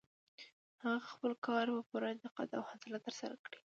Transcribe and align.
هغې 0.83 1.01
خپل 1.13 1.31
کار 1.47 1.65
په 1.75 1.81
پوره 1.89 2.09
دقت 2.25 2.49
او 2.57 2.63
حوصله 2.69 2.97
ترسره 3.05 3.35
کړ. 3.43 3.51